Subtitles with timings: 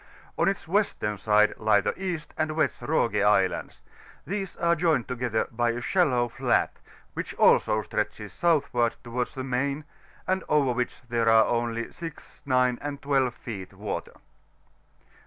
[0.35, 3.81] On its western side lie the East and West Roge Islands:
[4.25, 6.69] these are joined together bj a shallow fiaJt^
[7.13, 9.85] which also stretches southward towards the main,
[10.25, 14.13] and over which there are only 6, 9, and 12 feet water.